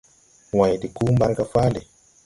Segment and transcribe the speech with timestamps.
[0.57, 1.81] Wãyn de kuu mbarga fáale.